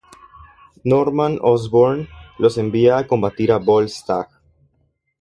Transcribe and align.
Norman 0.83 1.37
Osborn 1.43 2.09
los 2.39 2.57
envía 2.57 2.97
a 2.97 3.05
combatir 3.05 3.51
a 3.51 3.57
Volstagg. 3.59 4.29